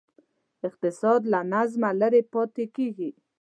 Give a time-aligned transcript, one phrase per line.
[0.67, 3.09] اقتصاد له نظمه لرې پاتې کېږي.